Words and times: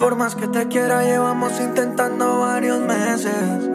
Por 0.00 0.16
más 0.16 0.34
que 0.34 0.48
te 0.48 0.66
quiera, 0.68 1.04
llevamos 1.04 1.60
intentando 1.60 2.40
varios 2.40 2.80
meses. 2.80 3.68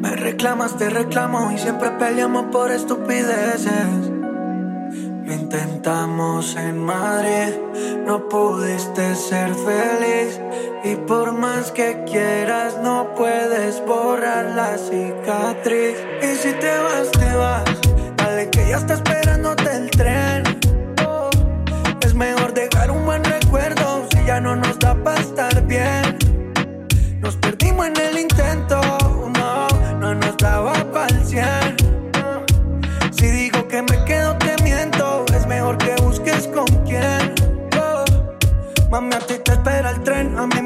Me 0.00 0.16
reclamas, 0.16 0.78
te 0.78 0.88
reclamo 0.88 1.52
y 1.52 1.58
siempre 1.58 1.90
peleamos 1.90 2.46
por 2.46 2.72
estupideces. 2.72 4.08
Lo 5.22 5.34
intentamos 5.34 6.56
en 6.56 6.82
Madrid, 6.82 7.52
no 8.06 8.26
pudiste 8.30 9.14
ser 9.16 9.54
feliz. 9.54 10.40
Y 10.82 10.96
por 10.96 11.32
más 11.32 11.72
que 11.72 12.02
quieras, 12.10 12.78
no 12.82 13.14
puedes 13.14 13.84
borrar 13.84 14.46
la 14.56 14.78
cicatriz. 14.78 15.98
Y 16.22 16.36
si 16.36 16.54
te 16.54 16.78
vas, 16.78 17.10
te 17.10 17.34
vas. 17.34 17.64
Dale 18.16 18.48
que 18.48 18.66
ya 18.66 18.78
está 18.78 18.94
esperándote 18.94 19.76
el 19.76 19.90
tren. 19.90 20.39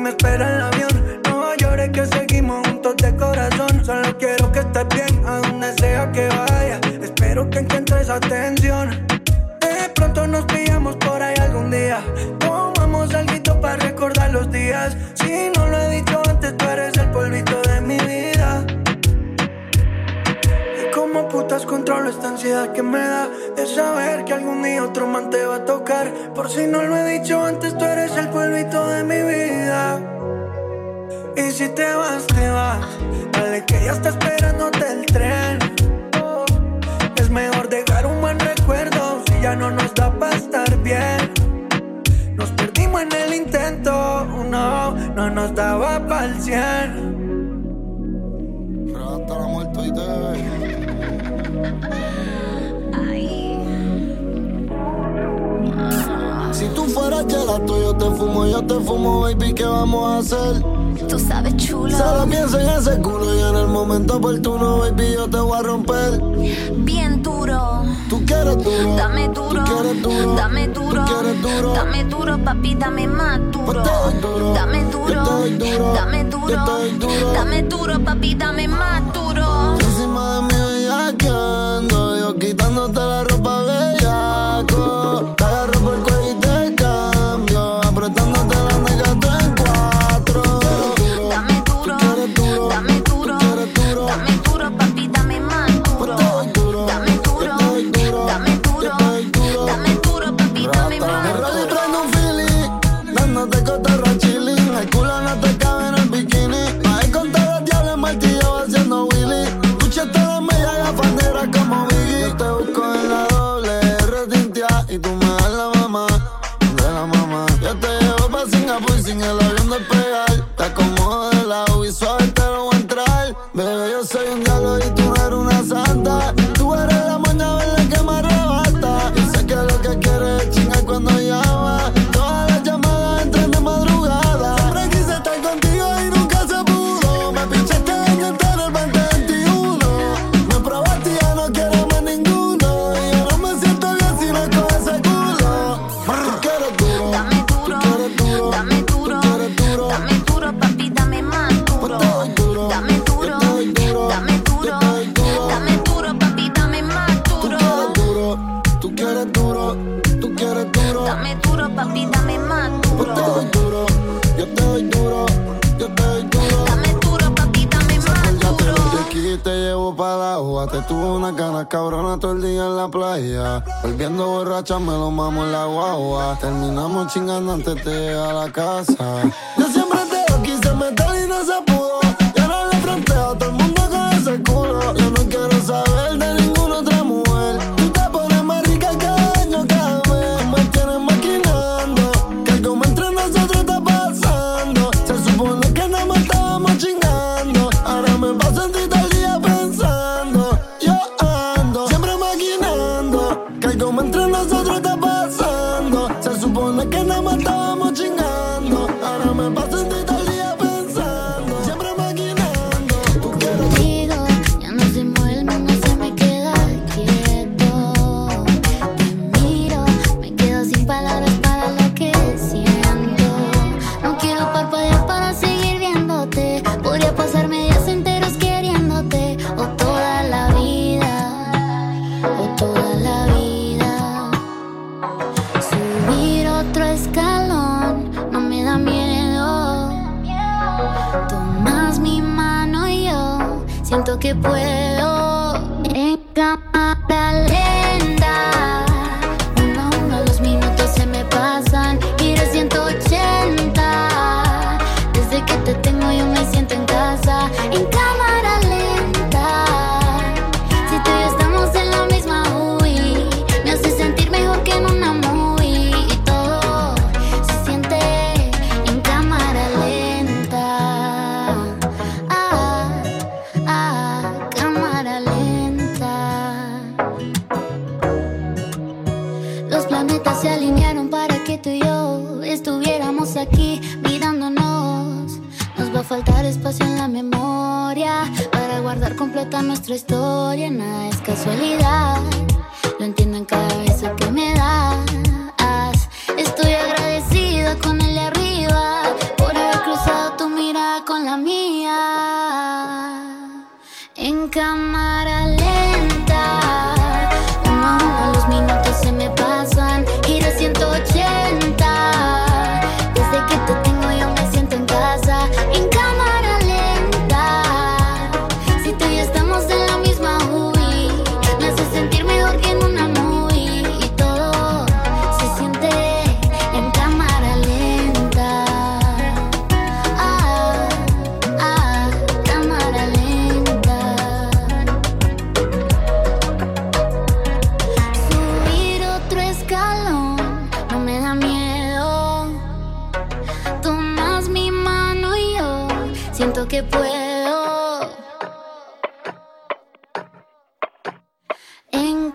me 0.05 0.11
espera 0.11 0.55
el 0.55 0.61
avión. 0.61 1.23
No 1.31 1.55
llores 1.57 1.89
que 1.89 2.05
seguimos 2.05 2.67
juntos 2.69 2.95
de 2.99 3.17
corazón. 3.17 3.83
Solo 3.83 4.19
quiero 4.19 4.53
que 4.53 4.59
estés 4.59 4.87
bien 4.95 5.27
a 5.27 5.39
donde 5.39 5.73
sea 5.79 6.13
que 6.13 6.29
vaya. 6.29 6.79
Espero 7.03 7.49
que 7.49 7.61
encuentres 7.61 8.11
atención. 8.11 8.91
De 9.63 9.89
pronto 9.95 10.27
nos 10.27 10.45
pillamos 10.45 10.97
por 10.97 11.23
ahí 11.23 11.35
algún 11.41 11.71
día. 11.71 12.05
Tomamos 12.39 13.15
algo 13.15 13.61
para 13.63 13.77
recordar 13.77 14.31
los 14.31 14.53
días 14.53 14.95
controlo 21.85 22.09
esta 22.09 22.29
ansiedad 22.29 22.73
que 22.73 22.83
me 22.83 22.99
da 22.99 23.29
de 23.57 23.67
saber 23.67 24.25
que 24.25 24.33
algún 24.33 24.63
día 24.63 24.83
otro 24.83 25.07
man 25.07 25.29
te 25.29 25.45
va 25.45 25.57
a 25.57 25.65
tocar. 25.67 26.11
Por 26.35 26.49
si 26.49 26.67
no 26.67 26.83
lo 26.83 26.97
he 26.97 27.19
dicho 27.19 27.45
antes, 27.45 27.77
tú 27.77 27.85
eres 27.85 28.17
el 28.17 28.31
polvito 28.31 28.89
de 28.89 29.05
mi 29.05 29.21
vida. 29.21 30.01
Y 31.37 31.51
si 31.51 31.69
te 31.69 31.85
vas, 31.93 32.27
te 32.27 32.49
vas. 32.49 32.87
Dale 33.33 33.67
que 33.67 33.85
ya 33.85 33.93
está 33.93 34.09
esperándote 34.09 34.93
el 34.93 35.05
tren. 35.05 35.59
Oh, 36.23 36.47
es 37.17 37.29
mejor 37.29 37.69
dejar 37.69 38.07
un 38.07 38.19
buen 38.23 38.41
recuerdo 38.41 39.23
si 39.27 39.43
ya 39.43 39.55
no 39.55 39.71
nos 39.71 39.93
da 39.95 40.11
para 40.19 40.37
estar 40.37 40.75
bien. 40.79 41.35
Nos 42.35 42.51
perdimos 42.53 43.03
en 43.03 43.13
el 43.13 43.35
intento, 43.35 44.25
no, 44.49 44.93
no 44.95 45.29
nos 45.29 45.55
daba 45.55 46.01
para 46.07 46.25
el 46.25 46.41
cien. 46.41 47.15
Rata 48.91 49.39
la 49.39 49.47
muerte 49.49 49.81
y 49.83 49.93
te 49.93 50.54
si 56.53 56.67
tú 56.69 56.85
fueras 56.85 57.27
gelato, 57.29 57.81
yo 57.83 57.95
te 57.97 58.05
fumo, 58.17 58.47
yo 58.47 58.63
te 58.63 58.75
fumo, 58.81 59.23
baby, 59.23 59.53
¿qué 59.55 59.65
vamos 59.65 60.11
a 60.11 60.19
hacer? 60.19 60.63
Tú 61.09 61.19
sabes, 61.19 61.57
chulo. 61.57 61.91
Solo 61.97 62.27
piensa 62.27 62.63
en 62.63 62.69
ese 62.79 63.01
culo 63.03 63.35
y 63.35 63.41
en 63.41 63.57
el 63.57 63.67
momento 63.67 64.17
oportuno, 64.17 64.79
baby, 64.79 65.15
yo 65.15 65.29
te 65.29 65.39
voy 65.39 65.59
a 65.59 65.63
romper. 65.63 66.21
Bien 66.77 67.23
duro. 67.23 67.83
Tú 68.09 68.25
quieres 68.25 68.63
duro. 68.63 68.95
Dame 68.97 69.29
duro. 69.29 69.65
Tú 69.65 69.73
quieres 69.73 70.03
duro. 70.03 70.35
Dame 70.37 70.69
duro. 70.69 71.05
Tú 71.05 71.13
quieres 71.13 71.43
duro. 71.43 71.73
Dame 71.75 72.05
duro, 72.05 72.39
papi, 72.39 72.75
dame 72.77 73.07
más 73.09 73.41
duro. 73.51 73.83
Pues 73.83 74.23
duro. 74.23 74.55
Dame 74.55 74.85
duro. 74.85 75.25
Dame 75.95 76.25
duro. 76.25 76.67
Duro. 77.01 77.33
Dame 77.33 77.63
duro, 77.63 78.01
papi, 78.05 78.35
dame 78.35 78.69
más 78.69 79.03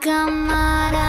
En 0.02 1.09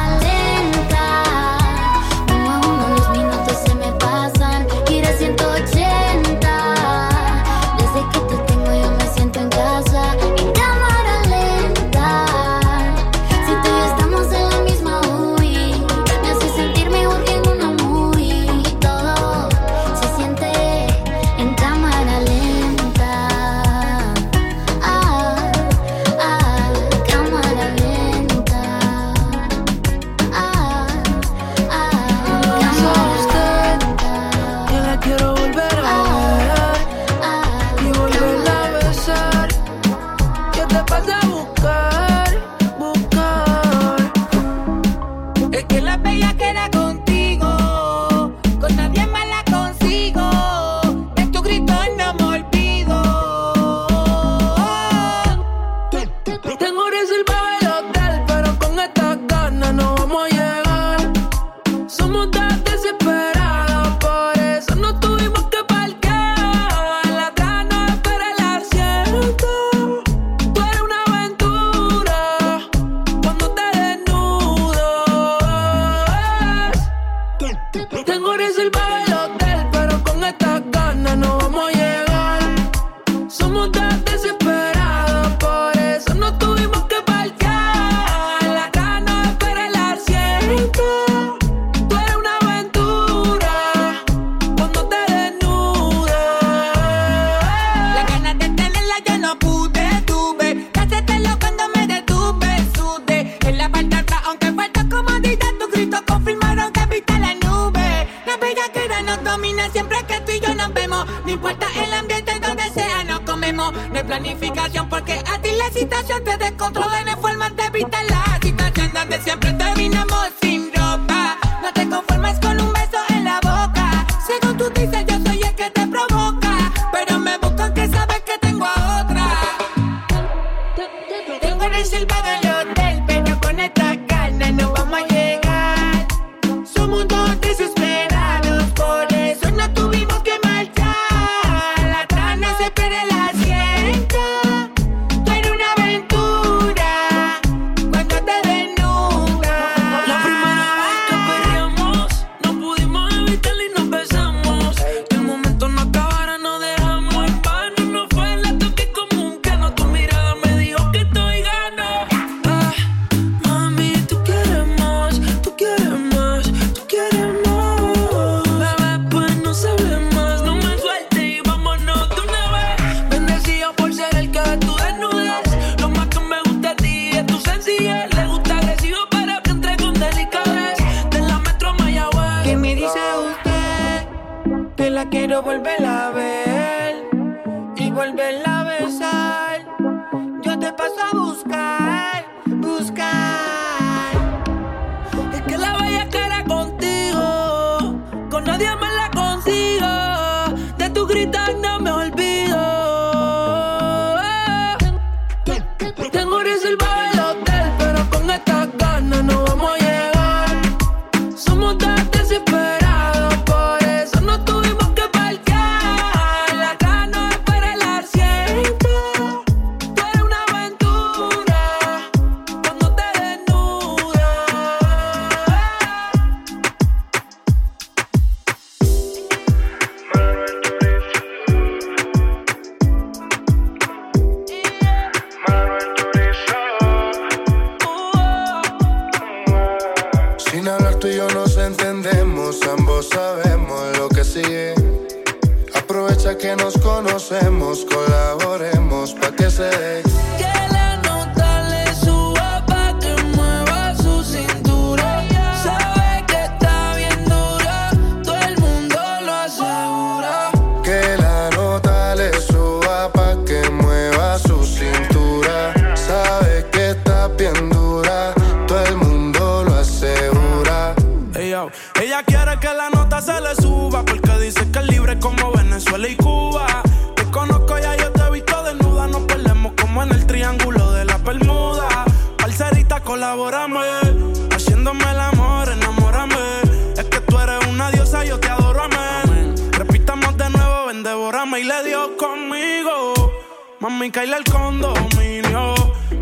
alquiler 294.21 294.39
el 294.39 294.53
condominio. 294.53 295.75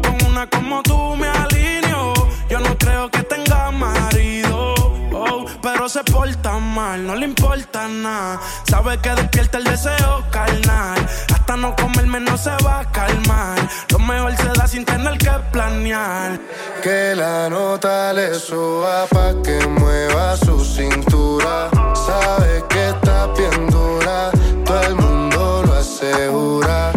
Con 0.03 0.31
una 0.31 0.47
como 0.49 0.83
tú 0.83 1.17
me 1.17 1.29
alineo. 1.29 2.13
Yo 2.49 2.61
no 2.61 2.77
creo 2.79 3.11
que 3.11 3.23
tenga 3.25 3.71
marido. 3.71 4.75
Oh, 5.13 5.45
pero 5.63 5.89
se 5.89 6.05
porta 6.05 6.59
mal, 6.59 7.05
no 7.07 7.17
le 7.17 7.27
importa 7.27 7.89
nada. 7.89 8.41
Sabe 8.69 8.99
que 8.99 9.11
despierta 9.11 9.59
el 9.59 9.65
deseo 9.65 10.25
carnal. 10.31 10.99
Hasta 11.35 11.57
no 11.57 11.75
comerme 11.75 12.21
no 12.21 12.37
se 12.37 12.51
va 12.65 12.81
a 12.81 12.93
calmar. 12.93 13.59
Lo 13.91 13.99
mejor 13.99 14.37
se 14.37 14.49
da 14.49 14.67
sin 14.67 14.85
tener 14.85 15.19
que 15.19 15.31
planear. 15.53 16.39
Que 16.83 17.15
la 17.17 17.49
nota 17.49 18.13
le 18.13 18.35
suba 18.35 19.07
pa' 19.07 19.35
que 19.43 19.67
mueva 19.67 20.37
su 20.37 20.65
cintura. 20.65 21.69
Sabe 21.95 22.65
que 22.69 22.91
está 22.91 23.27
bien 23.29 23.69
dura. 23.71 24.31
Todo 24.65 24.83
el 24.83 24.95
mundo 24.95 25.63
lo 25.67 25.75
asegura 25.75 26.93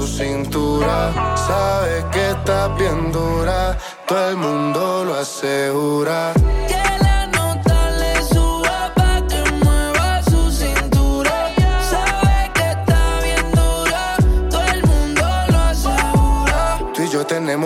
su 0.00 0.06
cintura. 0.06 1.12
Sabe 1.36 2.04
que 2.12 2.30
está 2.30 2.68
bien 2.76 3.12
dura, 3.12 3.78
todo 4.06 4.30
el 4.30 4.36
mundo 4.36 5.04
lo 5.04 5.14
asegura. 5.14 6.32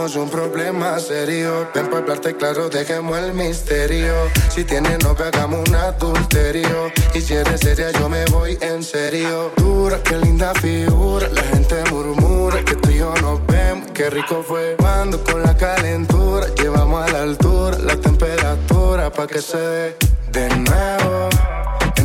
tenemos 0.08 0.16
un 0.16 0.30
problema 0.30 0.98
serio. 0.98 1.68
Ven 1.74 1.86
para 1.86 1.98
hablarte 1.98 2.36
claro, 2.36 2.68
dejemos 2.68 3.18
el 3.18 3.34
misterio. 3.34 4.14
Si 4.48 4.64
tienes 4.64 5.02
novia, 5.04 5.26
hagamos 5.26 5.68
un 5.68 5.74
adulterio. 5.74 6.92
Y 7.14 7.20
si 7.20 7.34
eres 7.34 7.60
seria, 7.60 7.90
yo 7.90 8.08
me 8.08 8.24
voy 8.26 8.56
en 8.60 8.82
serio. 8.82 9.52
Dura, 9.56 10.00
qué 10.02 10.16
linda 10.16 10.52
figura. 10.54 11.28
La 11.28 11.42
gente 11.42 11.76
murmura 11.90 12.64
que 12.64 12.74
tú 12.76 12.90
y 12.90 12.98
yo 12.98 13.12
nos 13.20 13.44
vemos. 13.46 13.90
Qué 13.92 14.08
rico 14.10 14.42
fue. 14.46 14.76
Cuando 14.78 15.22
con 15.24 15.42
la 15.42 15.56
calentura, 15.56 16.46
llevamos 16.54 17.08
a 17.08 17.12
la 17.12 17.22
altura 17.22 17.78
la 17.78 17.96
temperatura 17.96 19.10
pa' 19.10 19.26
que 19.26 19.42
se 19.42 19.58
dé 19.58 19.96
de 20.32 20.48
nuevo. 20.56 21.28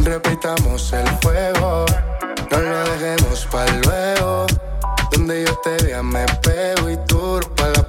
Repitamos 0.04 0.92
el 0.94 1.08
fuego. 1.22 1.86
No 2.52 2.60
lo 2.60 2.84
dejemos 2.92 3.48
para 3.52 3.72
luego. 3.86 4.46
Donde 5.12 5.46
yo 5.46 5.56
te 5.64 5.86
vea 5.86 6.02
me 6.02 6.26
pego 6.42 6.90
y 6.90 6.98
turpa 7.06 7.70
la 7.70 7.83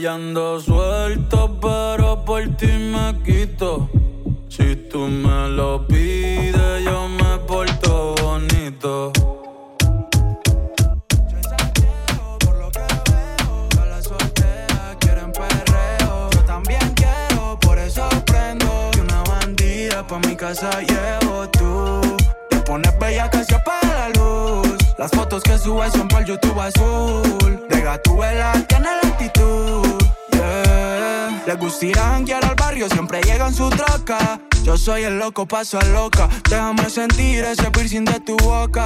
la 0.00 0.29
soy 35.64 35.80
el 35.82 35.92
loco, 35.92 36.18
paso 36.18 36.22
a 36.22 36.26
loca. 36.26 36.28
Déjame 36.48 36.90
sentir 36.90 37.44
ese 37.44 37.70
piercing 37.70 38.04
de 38.04 38.20
tu 38.20 38.36
boca. 38.38 38.84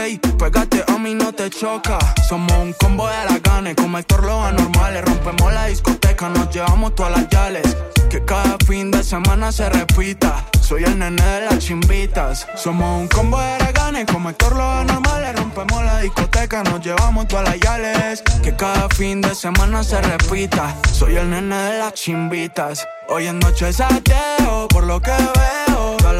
Ey, 0.00 0.18
pégate 0.38 0.84
a 0.86 0.98
mí, 0.98 1.14
no 1.14 1.32
te 1.32 1.50
choca. 1.50 1.98
Somos 2.28 2.52
un 2.58 2.72
combo 2.74 3.08
de 3.08 3.14
la 3.24 3.74
como 3.74 3.98
Héctor 3.98 4.24
lo 4.24 4.44
anormales. 4.44 5.04
Rompemos 5.04 5.52
la 5.52 5.66
discoteca, 5.66 6.28
nos 6.28 6.50
llevamos 6.54 6.94
todas 6.94 7.12
las 7.12 7.28
yales. 7.28 7.76
Que 8.08 8.24
cada 8.24 8.56
fin 8.66 8.90
de 8.90 9.02
semana 9.02 9.50
se 9.50 9.68
repita. 9.68 10.44
Soy 10.60 10.84
el 10.84 10.98
nene 10.98 11.22
de 11.22 11.40
las 11.46 11.58
chimbitas. 11.58 12.46
Somos 12.56 13.00
un 13.00 13.08
combo 13.08 13.38
de 13.40 13.72
gana, 13.72 14.04
como 14.06 14.30
Héctor 14.30 14.56
lo 14.56 14.62
anormales. 14.62 15.34
Rompemos 15.36 15.84
la 15.84 16.00
discoteca, 16.00 16.62
nos 16.62 16.80
llevamos 16.84 17.26
todas 17.26 17.48
las 17.48 17.58
yales. 17.58 18.22
Que 18.42 18.54
cada 18.54 18.88
fin 18.90 19.20
de 19.20 19.34
semana 19.34 19.82
se 19.82 20.00
repita. 20.00 20.76
Soy 20.92 21.16
el 21.16 21.30
nene 21.30 21.56
de 21.56 21.78
las 21.78 21.94
chimbitas. 21.94 22.86
Hoy 23.08 23.26
en 23.26 23.38
noche 23.38 23.72
sateo, 23.72 24.68
por 24.68 24.84
lo 24.84 25.00
que 25.00 25.10
veo. 25.10 25.65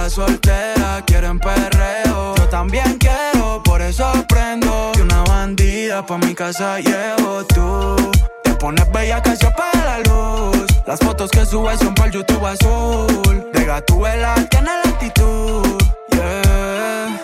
Solteras 0.09 1.03
quieren 1.05 1.39
perreo. 1.41 2.35
Yo 2.37 2.49
también 2.49 2.97
quiero, 2.99 3.61
por 3.65 3.83
eso 3.83 4.11
prendo. 4.29 4.93
Y 4.97 5.01
una 5.01 5.25
bandida 5.25 6.07
pa' 6.07 6.19
mi 6.19 6.33
casa 6.33 6.79
llevo 6.79 7.45
tú. 7.47 7.97
Te 8.45 8.55
pones 8.55 8.91
bella 8.93 9.21
que 9.21 9.37
se 9.37 9.47
apaga 9.47 9.85
la 9.85 9.99
luz. 9.99 10.65
Las 10.87 11.01
fotos 11.01 11.31
que 11.31 11.45
subes 11.45 11.81
son 11.81 11.95
para 11.95 12.09
el 12.09 12.15
YouTube 12.15 12.47
azul. 12.47 13.51
De 13.53 13.65
Gatúbela 13.65 14.35
tiene 14.49 14.71
la 14.85 14.91
actitud. 14.91 15.77
Yeah. 16.13 17.21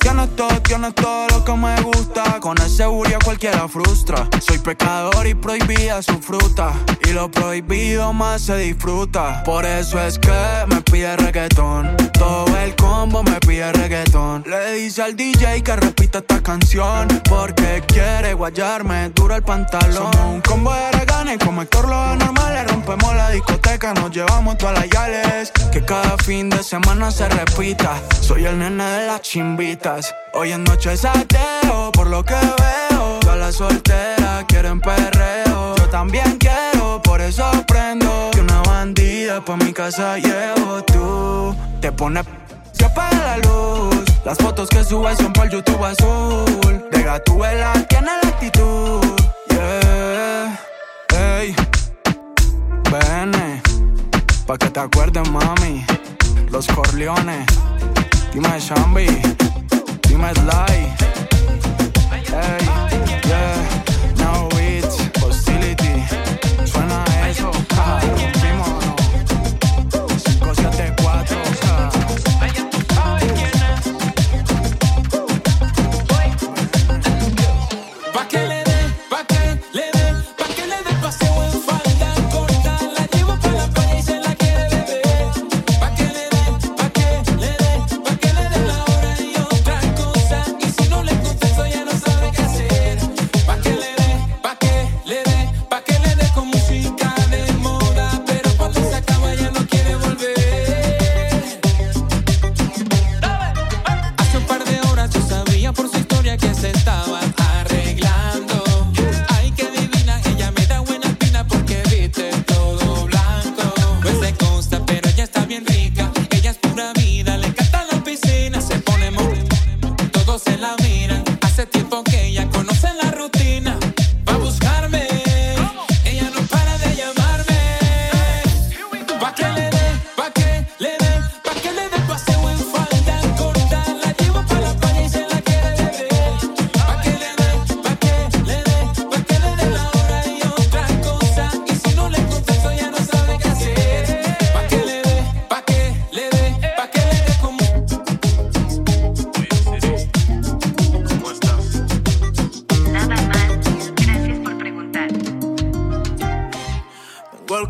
Tienes 0.00 0.36
todo, 0.36 0.60
tienes 0.62 0.94
todo 0.94 1.26
lo 1.28 1.44
que 1.44 1.52
me 1.54 1.80
gusta. 1.80 2.38
Con 2.40 2.58
ese 2.58 2.84
cualquiera 3.24 3.66
frustra. 3.66 4.28
Soy 4.40 4.58
pecador 4.58 5.26
y 5.26 5.34
prohibida 5.34 6.02
su 6.02 6.20
fruta. 6.20 6.74
Y 7.08 7.12
lo 7.12 7.30
prohibido 7.30 8.12
más 8.12 8.42
se 8.42 8.58
disfruta. 8.58 9.42
Por 9.42 9.64
eso 9.64 9.98
es 10.00 10.18
que 10.18 10.66
me 10.68 10.82
pide 10.82 11.16
reggaetón. 11.16 11.95
Todo 12.18 12.46
el 12.58 12.74
combo 12.76 13.22
me 13.22 13.38
pide 13.40 13.72
reggaetón. 13.72 14.44
Le 14.46 14.72
dice 14.72 15.02
al 15.02 15.16
DJ 15.16 15.62
que 15.62 15.76
repita 15.76 16.18
esta 16.18 16.42
canción. 16.42 17.08
Porque 17.28 17.82
quiere 17.86 18.34
guayarme 18.34 19.10
duro 19.10 19.34
el 19.34 19.42
pantalón. 19.42 20.12
Somos 20.12 20.34
un 20.34 20.40
combo 20.40 20.72
de 20.72 20.92
reganes 20.92 21.38
como 21.38 21.62
Héctor 21.62 21.88
lo 21.88 22.16
normal. 22.16 22.54
Le 22.54 22.64
rompemos 22.64 23.14
la 23.14 23.30
discoteca, 23.30 23.94
nos 23.94 24.10
llevamos 24.10 24.58
todas 24.58 24.78
las 24.78 24.88
yales. 24.88 25.52
Que 25.72 25.84
cada 25.84 26.16
fin 26.18 26.50
de 26.50 26.62
semana 26.62 27.10
se 27.10 27.28
repita. 27.28 28.00
Soy 28.20 28.46
el 28.46 28.58
nene 28.58 28.84
de 28.84 29.06
las 29.06 29.22
chimbitas. 29.22 30.14
Hoy 30.32 30.52
en 30.52 30.64
noche 30.64 30.92
es 30.92 31.04
ateo, 31.04 31.92
por 31.92 32.06
lo 32.06 32.24
que 32.24 32.34
veo. 32.34 33.15
Todas 33.26 33.40
las 33.40 33.56
solteras 33.56 34.44
quieren 34.46 34.80
perreo. 34.80 35.74
Yo 35.76 35.88
también 35.90 36.38
quiero, 36.38 37.02
por 37.02 37.20
eso 37.20 37.50
prendo. 37.66 38.30
Que 38.32 38.40
una 38.40 38.62
bandida 38.62 39.44
pa' 39.44 39.56
mi 39.56 39.72
casa 39.72 40.16
llevo 40.16 40.84
tú. 40.84 41.56
Te 41.80 41.90
pone 41.90 42.22
se 42.70 42.84
apaga 42.84 43.18
la 43.18 43.38
luz. 43.38 44.04
Las 44.24 44.38
fotos 44.38 44.68
que 44.68 44.84
subes 44.84 45.18
son 45.18 45.32
el 45.42 45.50
YouTube 45.50 45.84
azul. 45.84 46.88
De 46.92 47.02
Gatúbela 47.02 47.72
tiene 47.88 48.12
la 48.22 48.28
actitud. 48.28 49.00
Yeah. 49.50 50.60
Ey. 51.40 51.56
Bene. 52.92 53.60
Pa' 54.46 54.56
que 54.56 54.70
te 54.70 54.78
acuerdes, 54.78 55.28
mami. 55.30 55.84
Los 56.48 56.68
Corleones. 56.68 57.44
Dime 58.32 58.60
Shambi. 58.60 59.08
Dime 60.06 60.32
Sly. 60.32 60.94
Ey. 62.32 62.95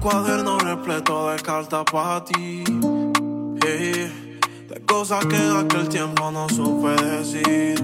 Cuaderno 0.09 0.57
repleto 0.59 1.31
de 1.31 1.37
cartas 1.42 1.83
para 1.90 2.23
ti. 2.23 2.62
eh, 3.66 4.38
de 4.69 4.81
cosas 4.87 5.27
que 5.27 5.35
en 5.35 5.57
aquel 5.57 5.88
tiempo 5.88 6.31
no 6.31 6.49
supe 6.49 6.90
decir. 6.90 7.75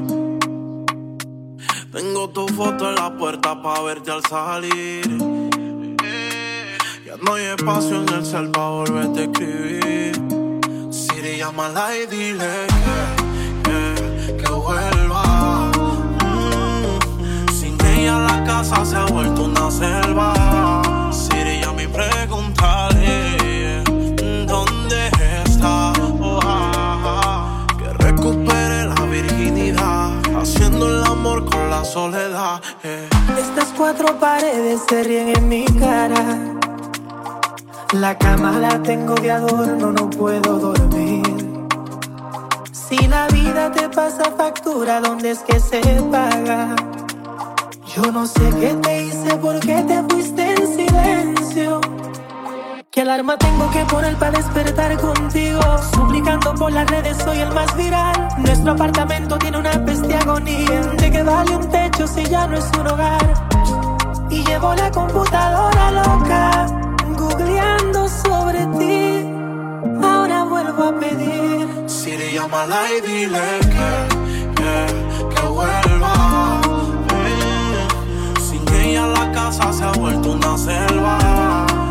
Tengo 1.91 2.31
tu 2.31 2.47
foto 2.47 2.91
en 2.91 2.95
la 2.95 3.13
puerta 3.19 3.61
para 3.61 3.81
verte 3.81 4.13
al 4.13 4.23
salir. 4.25 5.19
eh, 6.05 6.79
ya 7.05 7.17
no 7.25 7.35
hay 7.35 7.47
espacio 7.47 8.03
en 8.03 8.09
el 8.15 8.25
cel 8.25 8.53
para 8.53 8.69
volverte 8.69 9.21
a 9.21 9.25
escribir. 9.25 10.23
Siri, 10.93 11.39
llámala 11.39 11.89
y 11.97 12.07
dile 12.07 12.67
que, 13.65 13.65
que, 13.65 14.37
que 14.37 14.53
vuelva. 14.53 15.73
Mm, 16.23 17.49
sin 17.53 17.77
ella 17.85 18.19
la 18.19 18.45
casa 18.45 18.85
se 18.85 18.95
ha 18.95 19.07
vuelto 19.07 19.43
una 19.43 19.69
selva 19.73 20.82
preguntaré 21.93 23.83
dónde 24.47 25.11
está. 25.45 25.93
Oh, 26.21 26.41
ah, 26.43 27.67
que 27.79 27.89
recupere 28.05 28.87
la 28.87 29.03
virginidad, 29.07 30.11
haciendo 30.41 30.89
el 30.89 31.05
amor 31.05 31.45
con 31.45 31.71
la 31.71 31.85
soledad. 31.85 32.61
Eh. 32.83 33.09
Estas 33.39 33.69
cuatro 33.77 34.19
paredes 34.19 34.81
se 34.89 35.03
ríen 35.03 35.37
en 35.37 35.49
mi 35.49 35.65
cara. 35.65 36.23
La 37.93 38.17
cama 38.17 38.53
la 38.59 38.83
tengo 38.83 39.15
de 39.15 39.31
adorno, 39.31 39.93
no 39.93 40.09
puedo 40.09 40.59
dormir. 40.59 41.23
Si 42.73 42.97
la 43.09 43.27
vida 43.29 43.71
te 43.71 43.89
pasa 43.91 44.33
factura, 44.37 45.01
¿dónde 45.01 45.31
es 45.33 45.41
que 45.41 45.61
se 45.61 45.81
paga? 46.11 46.75
Yo 47.95 48.11
no 48.11 48.27
sé 48.27 48.51
qué 48.59 48.75
te 48.83 49.05
hice, 49.05 49.37
por 49.37 49.61
qué 49.61 49.83
te 49.83 50.03
fuiste 50.09 50.55
en 50.55 50.67
silencio. 50.67 51.81
¿Qué 52.91 53.03
alarma 53.03 53.37
tengo 53.37 53.71
que 53.71 53.85
poner 53.85 54.17
para 54.17 54.39
despertar 54.39 54.97
contigo? 54.99 55.61
Suplicando 55.95 56.55
por 56.55 56.73
las 56.73 56.91
redes, 56.91 57.19
soy 57.19 57.41
el 57.41 57.53
más 57.53 57.77
viral. 57.77 58.29
Nuestro 58.39 58.73
apartamento 58.73 59.39
tiene 59.39 59.59
una 59.59 59.85
peste 59.85 60.15
agonía. 60.15 60.81
¿De 60.99 61.11
qué 61.11 61.23
vale 61.23 61.55
un 61.55 61.69
techo 61.71 62.07
si 62.07 62.25
ya 62.25 62.47
no 62.47 62.57
es 62.57 62.65
un 62.79 62.87
hogar? 62.87 63.35
Y 64.31 64.43
llevo 64.43 64.75
la 64.75 64.91
computadora 64.91 65.91
loca, 65.91 66.67
googleando 67.19 68.09
sobre 68.09 68.67
ti. 68.79 69.27
Ahora 70.03 70.45
vuelvo 70.45 70.85
a 70.85 70.99
pedir. 70.99 71.69
Siri, 71.87 72.33
llámala 72.33 72.81
y 72.91 73.01
dile 73.07 73.61
que, 73.61 74.22
Ella 78.93 79.07
la 79.07 79.33
casa 79.33 79.73
se 79.73 79.85
ha 79.85 79.93
vuelto 79.93 80.33
una 80.33 80.59
selva. 80.59 81.17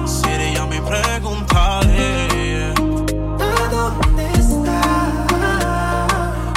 Siri, 0.06 0.54
llama 0.54 0.76
y 0.76 0.82
pregúntale 0.82 2.74
¿A 3.40 3.70
dónde 3.72 4.26
está? 4.36 5.26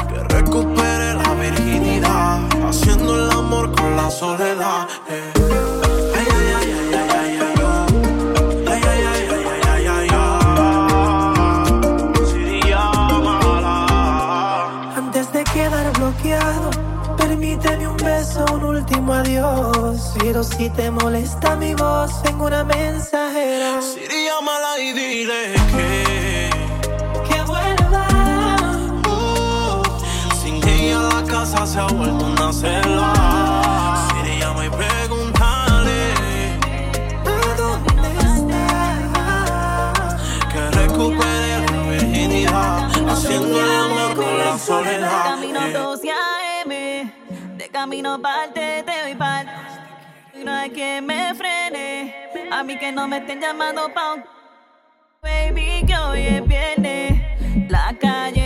que 0.06 0.18
recupere 0.34 1.14
la 1.14 1.34
virginidad. 1.40 2.40
Haciendo 2.68 3.14
el 3.24 3.30
amor 3.30 3.72
con 3.74 3.96
la 3.96 4.10
soledad. 4.10 4.86
eh. 5.08 5.33
Adiós. 19.38 20.12
Pero 20.18 20.42
si 20.44 20.70
te 20.70 20.90
molesta 20.90 21.56
mi 21.56 21.74
voz, 21.74 22.22
tengo 22.22 22.46
una 22.46 22.64
mensajera. 22.64 23.80
Siri, 23.82 24.24
llámala 24.26 24.78
y 24.78 24.92
dile 24.92 25.54
que 25.72 26.50
Que 27.28 27.42
vuelva. 27.42 28.06
sin 30.42 30.56
ella 30.68 31.00
la 31.12 31.22
casa 31.24 31.66
se 31.66 31.78
ha 31.78 31.86
vuelto 31.86 32.24
una 32.26 32.52
selva. 32.52 33.12
Siri, 34.10 34.38
llama 34.40 34.66
y 34.66 34.70
pregúntale 34.70 36.02
¿A 37.26 37.56
dónde 37.56 38.08
está? 38.34 38.64
que 40.52 40.60
recupere 40.70 41.52
la 41.66 41.82
virginidad. 41.90 42.90
Haciendo 43.08 43.60
el 43.60 43.70
amor 43.70 44.14
con 44.16 44.38
la 44.38 44.58
soledad. 44.58 45.13
Camino 47.84 48.18
parte, 48.18 48.82
te 48.82 49.02
doy 49.02 49.14
par. 49.14 49.44
No 50.42 50.50
hay 50.50 50.70
quien 50.70 51.04
me 51.04 51.34
frene, 51.34 52.14
a 52.50 52.62
mí 52.62 52.78
que 52.78 52.90
no 52.90 53.06
me 53.06 53.18
estén 53.18 53.42
llamando 53.42 53.92
pa' 53.92 54.24
baby 55.20 55.84
que 55.86 55.94
hoy 55.94 56.20
es 56.20 56.48
viernes. 56.48 57.20
La 57.68 57.94
calle 58.00 58.43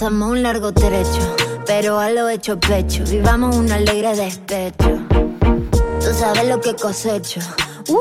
Pasamos 0.00 0.30
un 0.30 0.42
largo 0.42 0.72
trecho, 0.72 1.36
pero 1.66 2.00
a 2.00 2.08
lo 2.08 2.30
hecho 2.30 2.58
pecho. 2.58 3.04
Vivamos 3.04 3.54
un 3.54 3.70
alegre 3.70 4.16
despecho. 4.16 4.98
Tú 6.00 6.14
sabes 6.18 6.48
lo 6.48 6.58
que 6.58 6.74
cosecho. 6.74 7.40
Uh, 7.86 8.00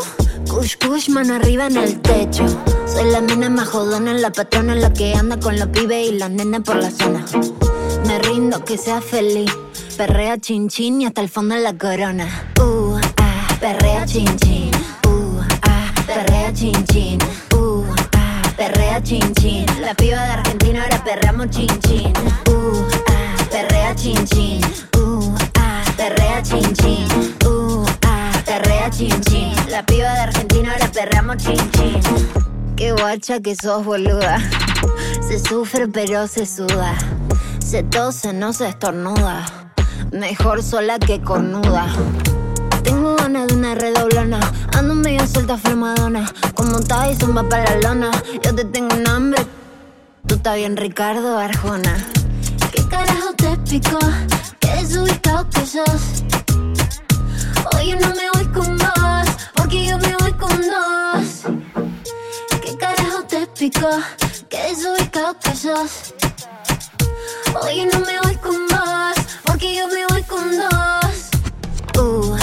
kush 0.50 0.78
kush, 0.78 1.10
mano 1.10 1.36
arriba 1.36 1.68
en 1.68 1.76
el 1.76 2.00
techo. 2.00 2.46
Soy 2.86 3.12
la 3.12 3.20
mina 3.20 3.50
más 3.50 3.68
jodona, 3.68 4.14
la 4.14 4.32
patrona, 4.32 4.76
la 4.76 4.94
que 4.94 5.14
anda 5.14 5.42
con 5.42 5.60
los 5.60 5.68
pibes 5.68 6.08
y 6.08 6.14
las 6.14 6.32
nenas 6.32 6.62
por 6.62 6.78
la 6.78 6.90
zona. 6.90 7.26
Me 8.08 8.18
rindo, 8.20 8.64
que 8.64 8.78
sea 8.78 9.02
feliz. 9.02 9.52
Perrea 9.98 10.38
chin 10.38 10.70
chin 10.70 11.02
y 11.02 11.06
hasta 11.06 11.20
el 11.20 11.28
fondo 11.28 11.56
de 11.56 11.62
la 11.64 11.78
corona. 11.78 12.30
Uh, 12.62 12.96
ah, 13.18 13.48
perrea 13.60 14.06
chin 14.06 14.38
chin. 14.38 14.72
Uh, 15.06 15.42
ah, 15.64 15.94
perrea 16.08 16.54
chin 16.54 16.82
chin. 16.86 17.20
Perrea 18.89 19.04
chin 19.04 19.34
chin. 19.36 19.65
La 19.82 19.93
piba 19.93 20.17
de 20.17 20.32
Argentina 20.32 20.82
ahora 20.82 21.04
perreamos 21.04 21.52
chin 21.52 21.67
chin. 21.82 22.12
Uh, 22.49 22.88
ah, 23.08 23.36
perrea 23.52 23.93
chin 23.93 24.25
chin. 24.25 24.62
Uh, 24.97 25.36
ah, 25.60 25.84
perrea 25.95 26.41
chin 26.41 26.73
chin. 26.73 27.06
Uh, 27.45 27.86
ah, 28.08 28.32
perrea 28.47 28.89
chin 28.89 29.21
chin. 29.25 29.54
La 29.69 29.86
piba 29.86 30.12
de 30.12 30.19
Argentina 30.21 30.71
ahora 30.71 30.91
perreamos 30.91 31.38
chin 31.38 31.71
chin. 31.73 32.02
Qué 32.75 32.91
guacha 32.93 33.39
que 33.39 33.56
sos 33.56 33.86
boluda. 33.86 34.39
Se 35.21 35.38
sufre 35.38 35.88
pero 35.88 36.25
se 36.25 36.47
suda. 36.47 36.95
Se 37.63 37.84
tose, 37.84 38.34
no 38.34 38.54
se 38.54 38.69
estornuda. 38.69 39.45
Mejor 40.12 40.63
sola 40.63 40.97
que 40.97 41.21
cornuda. 41.21 41.86
Tengo 42.89 43.15
ganas 43.17 43.47
de 43.47 43.54
una 43.54 43.75
redoblona. 43.75 44.39
Ando 44.75 44.95
medio 44.95 45.28
suelta 45.28 45.60
flamadona. 45.60 46.25
Como 46.56 46.80
Tyson 46.80 47.38
va 47.38 47.47
para 47.47 47.65
la 47.75 47.89
lona. 47.89 48.10
Yo 48.43 48.56
te 48.56 48.65
tengo 48.65 48.95
un 48.95 49.08
hambre. 49.08 49.45
Tú 50.25 50.34
estás 50.34 50.56
bien, 50.56 50.75
Ricardo 50.75 51.38
Arjona. 51.38 51.95
¿Qué 52.71 52.84
carajo 52.88 53.32
te 53.38 53.52
explicó? 53.52 53.99
¿Qué 54.60 54.69
desubicado 54.73 55.47
que 55.52 55.65
sos? 55.67 56.23
Hoy 57.75 57.91
yo 57.91 57.99
no 57.99 58.08
me 58.15 58.28
voy 58.34 58.45
con 58.56 58.75
vos. 58.75 59.28
Porque 59.54 59.86
yo 59.86 59.99
me 59.99 60.15
voy 60.21 60.34
con 60.34 60.60
dos. 60.60 61.43
¿Qué 62.63 62.75
carajo 62.75 63.21
te 63.28 63.43
explicó? 63.43 63.89
¿Qué 64.49 64.63
desubicado 64.63 65.38
que 65.43 65.56
sos? 65.56 66.15
Hoy 67.62 67.78
yo 67.78 67.86
no 67.99 67.99
me 68.04 68.19
voy 68.23 68.36
con 68.38 68.56
vos. 68.67 69.25
Porque 69.43 69.75
yo 69.75 69.88
me 69.89 70.08
voy 70.08 70.23
con 70.23 70.58
dos. 70.58 71.30
Uh, 72.02 72.38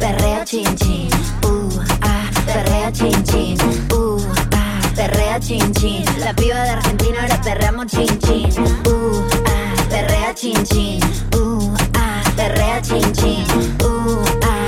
perrea 0.00 0.44
chin 0.44 0.76
chin. 0.76 1.08
Uh, 1.44 1.68
ah, 2.02 2.26
perrea 2.46 2.90
chin 2.90 3.22
chin. 3.24 3.56
Uh, 3.92 4.18
ah, 4.54 4.80
perrea 4.96 5.38
chin 5.38 5.72
chin. 5.74 6.04
La 6.18 6.32
piba 6.32 6.62
de 6.64 6.70
Argentina 6.70 7.20
ahora 7.22 7.40
perreamos 7.42 7.86
chin 7.92 8.18
chin. 8.24 8.50
Uh, 8.86 9.22
ah, 9.46 9.74
perrea 9.90 10.32
chin 10.34 10.64
chin. 10.64 11.00
Uh, 11.34 11.74
ah, 11.94 12.22
perrea 12.36 12.80
chin 12.80 13.12
chin. 13.12 13.44
Uh, 13.84 14.24
ah, 14.42 14.59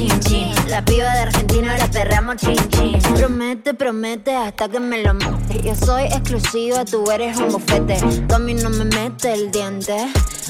chin 0.00 0.20
chin. 0.20 0.48
La 0.68 0.84
piba 0.84 1.12
de 1.12 1.20
Argentina 1.20 1.72
ahora 1.72 1.86
perreamos 1.90 2.36
chin 2.36 2.56
chin. 2.70 2.98
Promete, 3.14 3.74
promete 3.74 4.34
hasta 4.34 4.68
que 4.68 4.80
me 4.80 5.02
lo 5.02 5.14
mate. 5.14 5.60
Yo 5.62 5.74
soy 5.74 6.04
exclusiva, 6.04 6.84
tú 6.84 7.10
eres 7.10 7.36
un 7.38 7.52
bufete. 7.52 7.98
Tú 8.28 8.34
a 8.34 8.38
mí 8.38 8.54
no 8.54 8.70
me 8.70 8.84
mete 8.84 9.32
el 9.32 9.50
diente. 9.50 10.08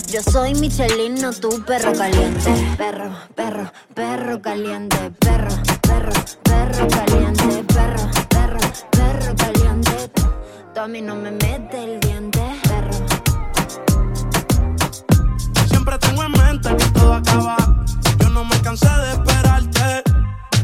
Yo 0.09 0.23
soy 0.23 0.55
Michelin, 0.55 1.21
no 1.21 1.33
tu 1.33 1.63
perro 1.65 1.93
caliente. 1.93 2.51
Perro, 2.77 3.11
perro, 3.35 3.73
perro 3.95 4.41
caliente. 4.41 4.97
Perro, 5.19 5.51
perro, 5.83 6.13
perro 6.43 6.89
caliente. 6.89 7.65
Perro, 7.75 8.11
perro, 8.29 8.61
perro 8.91 9.37
caliente. 9.37 10.11
Tú 10.75 10.81
a 10.81 10.87
mí 10.89 11.01
no 11.01 11.17
me 11.17 11.31
mete 11.33 11.85
el 11.85 12.01
diente. 12.01 12.41
Perro. 12.69 12.93
Siempre 15.67 15.99
tengo 15.99 16.23
en 16.23 16.33
mente 16.33 16.77
que 16.77 16.85
todo 16.91 17.15
acaba. 17.15 17.80
Yo 18.21 18.31
no 18.31 18.45
me 18.45 18.61
cansé 18.63 18.89
de 18.89 19.13
esperarte. 19.13 20.03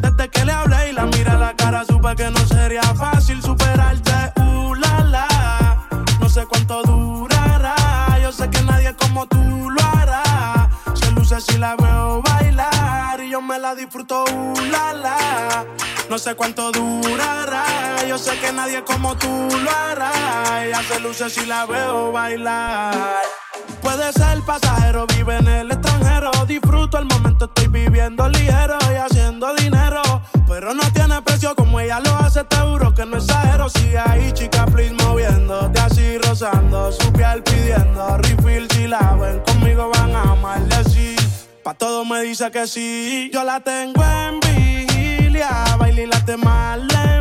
Desde 0.01 0.29
que 0.31 0.45
le 0.45 0.53
hablé 0.53 0.91
y 0.91 0.93
la 0.93 1.07
miré 1.07 1.31
a 1.31 1.37
la 1.37 1.55
cara, 1.57 1.85
supe 1.85 2.15
que 2.17 2.31
no 2.31 2.39
sería 2.47 2.83
fácil 2.95 3.43
superarte. 3.43 4.13
Uh, 4.41 4.75
la, 4.75 5.05
la. 5.05 5.89
No 6.21 6.29
sé 6.29 6.47
cuánto 6.47 6.83
durará. 6.83 7.75
Yo 8.23 8.33
sé 8.33 8.49
que 8.51 8.63
nadie 8.63 8.95
como 8.97 9.27
tú 9.27 9.71
lo 9.71 9.83
hará. 9.83 10.69
Se 10.95 11.11
luce 11.13 11.41
si 11.41 11.59
la 11.59 11.77
veo 11.77 12.23
bailar 12.23 13.21
y 13.21 13.31
yo 13.31 13.41
me 13.41 13.59
la 13.59 13.75
disfruto. 13.75 14.25
Uh, 14.25 14.61
la, 14.71 14.93
la. 14.93 15.65
No 16.09 16.19
sé 16.19 16.35
cuánto 16.37 16.71
durará. 16.71 17.65
Yo 18.07 18.17
sé 18.19 18.39
que 18.39 18.53
nadie 18.53 18.85
como 18.85 19.17
tú 19.17 19.29
lo 19.65 19.71
hará. 19.71 20.65
Ella 20.65 20.81
se 20.83 21.01
luce 21.01 21.29
si 21.29 21.45
la 21.47 21.67
veo 21.67 22.13
bailar. 22.13 22.95
Puede 23.83 24.13
ser 24.13 24.41
pasajero, 24.43 25.07
vive 25.09 25.37
en 25.37 25.49
el 25.49 25.73
extranjero. 25.73 26.31
Disfruto 26.47 26.99
el 26.99 27.07
momento, 27.07 27.47
estoy 27.47 27.67
viviendo 27.67 28.29
ligero 28.29 28.79
y 28.93 28.95
haciendo 28.97 29.53
dinero. 29.57 30.03
Pero 30.47 30.75
no 30.75 30.83
tiene 30.93 31.21
precio 31.23 31.55
como 31.57 31.81
ella 31.81 31.99
lo 32.01 32.15
hace, 32.17 32.45
te 32.45 32.57
juro 32.57 32.95
que 32.95 33.05
no 33.05 33.17
exagero. 33.17 33.69
Sigue 33.69 33.99
ahí, 33.99 34.31
chica, 34.33 34.65
please, 34.67 34.95
moviéndote 34.95 35.81
así, 35.81 36.19
rozando. 36.19 36.93
Su 36.93 37.13
piel 37.13 37.43
pidiendo 37.43 38.19
refill. 38.19 38.69
Si 38.71 38.87
la 38.87 39.17
ven 39.21 39.41
conmigo, 39.41 39.91
van 39.93 40.15
a 40.15 40.35
así. 40.79 41.17
Pa' 41.65 41.75
todo 41.75 42.05
me 42.05 42.23
dice 42.23 42.49
que 42.53 42.67
sí. 42.69 43.29
Yo 43.33 43.43
la 43.43 43.59
tengo 43.61 44.03
en 44.05 44.41
vigilia. 44.41 45.65
Baila 45.79 46.01
y 46.01 46.07
las 46.07 46.25
demás 46.27 46.79
le 46.79 47.17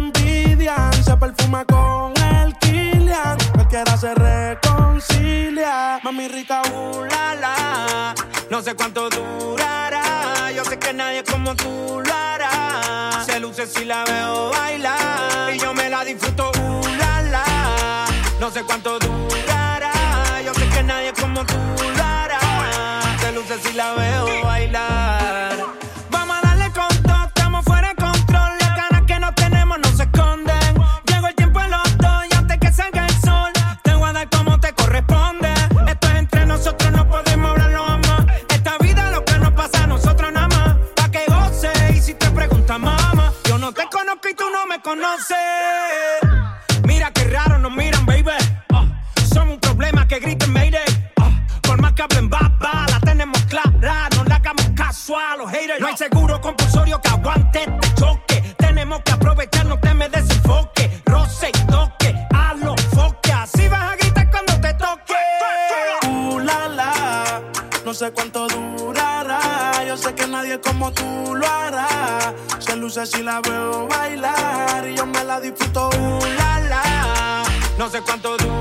Se 0.65 1.15
perfuma 1.15 1.63
con 1.65 2.11
el 2.17 2.57
Kilian. 2.57 3.37
Cualquiera 3.53 3.95
se 3.97 4.15
reconcilia. 4.15 5.99
Mami 6.01 6.27
rica, 6.27 6.63
uh, 6.73 7.03
la. 7.05 8.15
No 8.49 8.63
sé 8.63 8.73
cuánto 8.73 9.07
durará. 9.11 10.51
Yo 10.55 10.65
sé 10.65 10.79
que 10.79 10.91
nadie 10.91 11.23
como 11.23 11.55
tú 11.55 12.01
lo 12.03 12.11
hará. 12.11 13.23
Se 13.27 13.39
luce 13.39 13.67
si 13.67 13.85
la 13.85 14.05
veo 14.05 14.49
bailar. 14.49 15.53
Y 15.53 15.59
yo 15.59 15.71
me 15.75 15.87
la 15.87 16.03
disfruto, 16.03 16.49
uh, 16.59 16.81
la. 16.97 18.07
No 18.39 18.49
sé 18.49 18.63
cuánto 18.63 18.97
durará. 18.97 19.91
Yo 20.43 20.51
sé 20.55 20.67
que 20.69 20.81
nadie 20.81 21.13
como 21.13 21.45
tú 21.45 21.59
lo 21.95 22.03
hará. 22.03 22.39
Se 23.19 23.31
luce 23.33 23.59
si 23.61 23.73
la 23.73 23.93
veo 23.93 24.43
bailar. 24.43 25.84
Me 44.75 44.81
conoces. 44.81 46.24
Sé 77.95 78.01
cuánto 78.01 78.37
durará. 78.37 78.54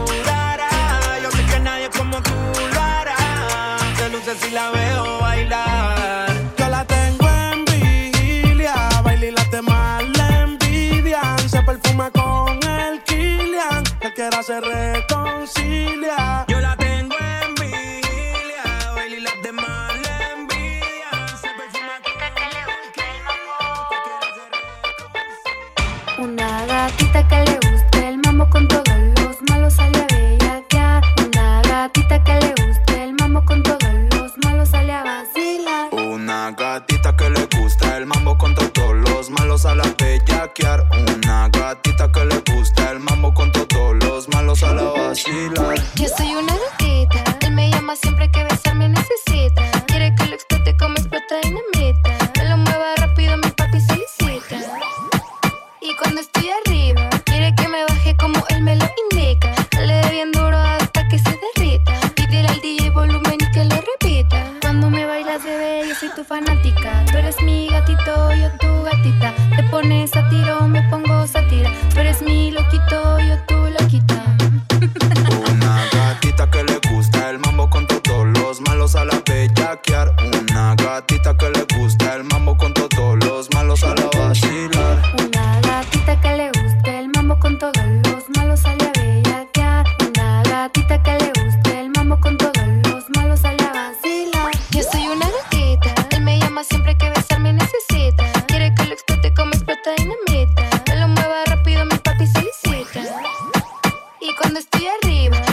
con 104.35 104.57
estoy 104.57 104.87
arriba. 104.87 105.44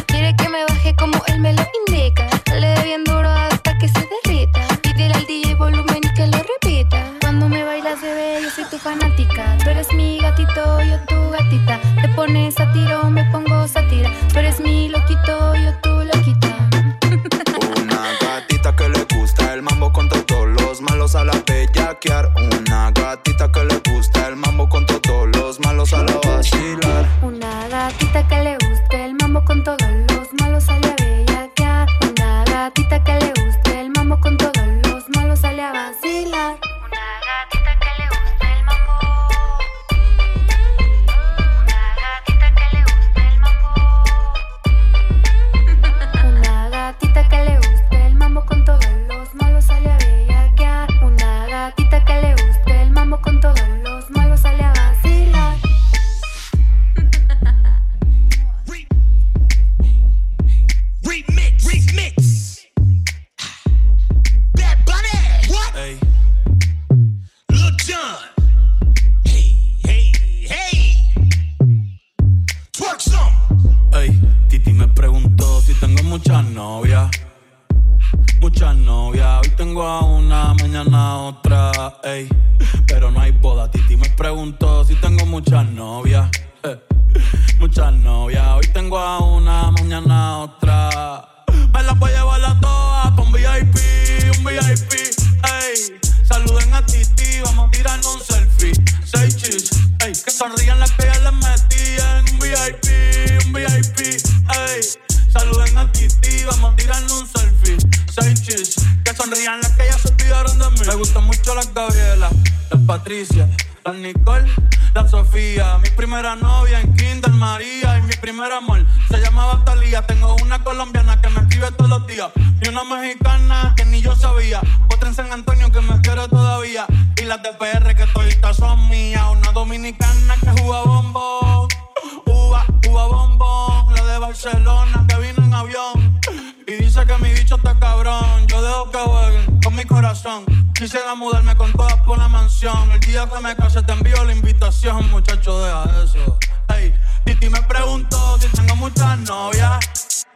Que 134.62 135.17
vino 135.17 135.43
en 135.43 135.54
avión 135.56 136.19
y 136.67 136.74
dice 136.74 137.04
que 137.08 137.17
mi 137.17 137.32
bicho 137.34 137.56
está 137.56 137.80
cabrón. 137.80 138.45
Yo 138.47 138.62
dejo 138.62 138.91
que 138.91 138.97
jueguen 139.00 139.60
con 139.60 139.76
mi 139.76 139.84
corazón. 139.86 140.45
Quisiera 140.76 141.15
mudarme 141.15 141.55
con 141.55 141.72
todas 141.74 141.99
por 142.01 142.20
la 142.20 142.28
mansión. 142.28 142.91
El 142.91 142.99
día 142.99 143.28
que 143.28 143.39
me 143.41 143.55
case 143.55 143.82
te 143.82 143.91
envío 143.91 144.24
la 144.24 144.34
invitación, 144.34 145.09
muchacho, 145.09 145.64
deja 145.64 146.03
eso. 146.03 146.38
Hey, 146.68 146.93
Titi 147.26 147.49
me 147.49 147.59
preguntó 147.64 148.38
si 148.39 148.49
tengo 148.49 148.76
muchas 148.76 149.18
novias. 149.22 150.28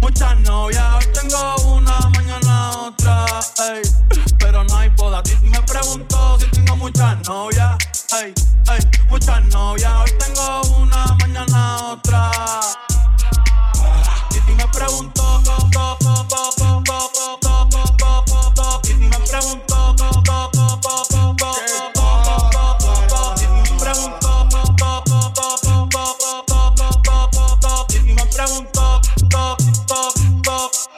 Muchas 0.00 0.36
novias, 0.40 0.84
hoy 0.96 1.12
tengo 1.12 1.56
una, 1.76 1.98
mañana 2.16 2.70
otra, 2.70 3.24
ey. 3.72 3.82
Pero 4.40 4.64
no 4.64 4.76
hay 4.78 4.88
boda. 4.90 5.22
Titi 5.22 5.46
me 5.46 5.60
preguntó 5.62 6.40
si 6.40 6.46
tengo 6.48 6.74
muchas 6.76 7.26
novias, 7.28 7.76
ey, 8.20 8.34
ey. 8.72 8.80
Muchas 9.08 9.44
novias, 9.44 9.92
hoy 9.94 10.10
tengo 10.18 10.60
una, 10.78 11.16
mañana 11.20 11.76
otra 11.92 12.30
preguntó, 14.74 15.40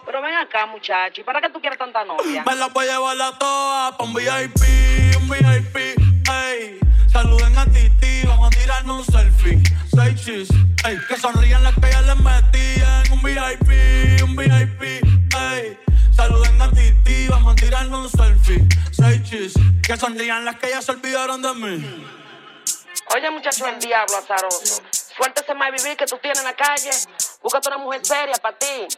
pero 0.04 0.22
ven 0.22 0.34
acá 0.34 0.66
muchacho, 0.66 1.22
para 1.24 1.40
qué 1.40 1.50
tú 1.50 1.60
quieres 1.60 1.78
tanta 1.78 2.04
novia? 2.04 2.42
Me 2.44 2.54
la 2.54 2.68
voy 2.68 2.86
llevar 2.86 3.16
la 3.16 3.32
toa 3.38 3.94
pa' 3.96 4.04
un 4.04 4.14
VIP, 4.14 5.16
un 5.20 5.28
VIP, 5.28 5.76
ey, 5.76 6.78
saluden 7.12 7.58
a 7.58 7.66
Titi, 7.66 8.26
vamos 8.26 8.46
a 8.48 8.50
tirarnos 8.50 9.06
un 9.06 9.14
selfie, 9.14 9.62
seis 9.94 10.24
chis, 10.24 10.48
ey, 10.84 10.98
que 11.08 11.16
sonrían 11.18 11.62
las 11.62 11.74
vamos 17.46 17.62
a 17.62 17.64
tirarnos 17.64 18.12
un 18.12 18.18
selfie. 18.18 18.68
Seis 18.90 19.22
chis, 19.22 19.54
que 19.82 19.96
sonrían 19.96 20.44
las 20.44 20.56
que 20.56 20.68
ya 20.68 20.82
se 20.82 20.90
olvidaron 20.90 21.40
de 21.40 21.54
mí. 21.54 22.06
Oye, 23.14 23.30
muchacho, 23.30 23.66
el 23.66 23.78
diablo 23.78 24.16
azaroso. 24.16 24.82
Suéltese 25.16 25.54
más 25.54 25.70
vivir 25.70 25.96
que 25.96 26.06
tú 26.06 26.18
tienes 26.20 26.40
en 26.40 26.44
la 26.44 26.56
calle. 26.56 26.90
Búscate 27.42 27.68
una 27.68 27.78
mujer 27.78 28.04
seria 28.04 28.34
para 28.42 28.58
ti. 28.58 28.88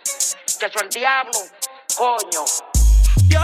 Muchacho, 0.54 0.80
el 0.80 0.88
diablo. 0.88 1.38
Coño. 1.94 2.44
Yo 3.28 3.40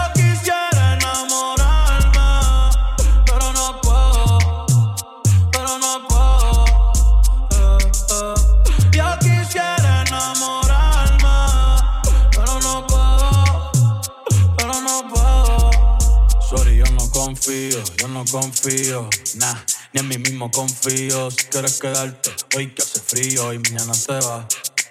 confío, 17.44 17.82
yo 17.98 18.08
no 18.08 18.24
confío, 18.24 19.08
nah, 19.36 19.54
ni 19.92 20.00
en 20.00 20.08
mí 20.08 20.18
mismo 20.18 20.50
confío. 20.50 21.30
Si 21.30 21.44
quieres 21.46 21.78
quedarte, 21.78 22.30
hoy 22.56 22.68
que 22.68 22.80
hace 22.82 23.00
frío 23.00 23.52
y 23.52 23.58
mañana 23.58 23.92
te 23.92 24.14
vas. 24.14 24.46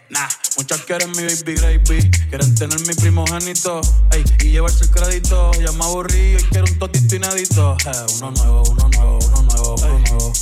Nah, 0.10 0.28
muchas 0.58 0.82
quieren 0.82 1.10
mi 1.12 1.24
baby 1.24 1.56
gravy, 1.56 2.12
quieren 2.30 2.54
tener 2.54 2.80
mi 2.82 2.94
primogénito, 2.94 3.82
ey, 4.12 4.24
y 4.42 4.52
llevarse 4.52 4.84
el 4.84 4.92
crédito. 4.92 5.52
Ya 5.54 5.72
me 5.72 5.84
aburrí 5.84 6.36
y 6.36 6.44
quiero 6.52 6.66
un 6.72 6.78
totito 6.78 7.16
inédito. 7.16 7.76
Eh, 7.88 8.06
uno 8.18 8.32
nuevo, 8.32 8.64
uno 8.70 8.90
nuevo, 8.90 9.20
uno 9.26 9.42
nuevo, 9.42 9.76
uno 9.76 10.00
nuevo. 10.00 10.34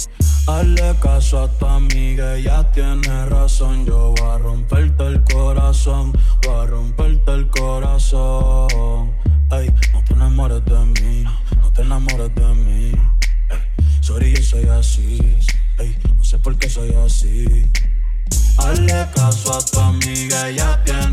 Hazle 0.48 0.96
caso 1.02 1.44
a 1.44 1.48
tu 1.60 1.66
amiga, 1.66 2.36
ella 2.36 2.70
tiene 2.74 3.26
razón. 3.28 3.86
Yo 3.86 4.14
voy 4.18 4.30
a 4.30 4.38
romperte 4.38 5.08
el 5.08 5.24
corazón, 5.24 6.12
voy 6.46 6.56
a 6.56 6.66
romperte 6.66 7.32
el 7.32 7.48
corazón. 7.48 9.14
Ey, 9.54 9.70
no 9.92 10.02
te 10.06 10.14
enamores 10.14 10.64
de 10.64 11.02
mí, 11.02 11.24
no 11.58 11.74
te 11.74 11.82
enamores 11.82 12.34
de 12.34 12.46
mí. 12.56 12.92
Ey, 13.50 13.60
sorry, 14.02 14.34
yo 14.34 14.44
soy 14.44 14.70
así. 14.70 15.20
Ey, 15.78 15.98
no 16.18 16.24
sé 16.24 16.40
por 16.40 16.58
qué 16.58 16.70
soy 16.70 16.94
así. 17.06 17.70
Hazle 18.58 19.08
caso 19.14 19.54
a 19.54 19.66
tu 19.66 19.80
amiga, 19.80 20.48
ella 20.48 20.82
tiene 20.86 21.11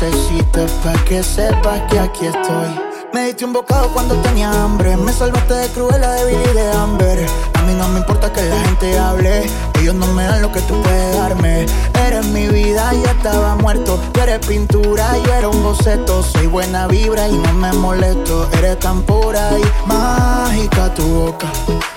lucecita 0.00 0.66
para 0.82 1.04
que 1.04 1.22
sepas 1.22 1.80
que 1.90 1.98
aquí 1.98 2.26
estoy. 2.26 2.88
Me 3.12 3.26
diste 3.26 3.44
un 3.44 3.52
bocado 3.52 3.88
cuando 3.88 4.14
tenía 4.16 4.50
hambre, 4.50 4.96
me 4.96 5.12
salvaste 5.12 5.54
de 5.54 5.68
cruela, 5.68 6.12
de 6.12 6.26
Billy 6.26 6.50
y 6.50 6.54
de 6.54 6.72
Amber. 6.72 7.26
A 7.54 7.62
mí 7.62 7.74
no 7.74 7.88
me 7.88 8.00
importa 8.00 8.32
que 8.32 8.42
la 8.42 8.60
gente 8.60 8.98
hable, 8.98 9.46
ellos 9.80 9.94
no 9.94 10.06
me 10.08 10.24
dan 10.24 10.42
lo 10.42 10.52
que 10.52 10.60
tú 10.62 10.80
puedes 10.82 11.16
darme. 11.16 11.66
Eres 12.06 12.26
mi 12.26 12.46
vida, 12.48 12.92
yo 12.92 13.04
estaba 13.06 13.56
muerto. 13.56 13.98
Tú 14.12 14.20
eres 14.20 14.46
pintura, 14.46 15.16
yo 15.24 15.34
era 15.34 15.48
un 15.48 15.62
boceto. 15.62 16.22
Soy 16.22 16.46
buena 16.46 16.86
vibra 16.86 17.26
y 17.26 17.32
no 17.32 17.52
me 17.54 17.72
molesto. 17.72 18.48
Eres 18.58 18.78
tan 18.78 19.02
pura 19.02 19.50
y 19.58 19.88
mágica 19.88 20.92
tu 20.94 21.02
boca, 21.04 21.46